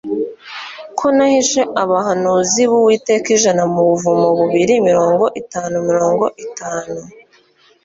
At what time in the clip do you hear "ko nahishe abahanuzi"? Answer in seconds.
0.97-2.61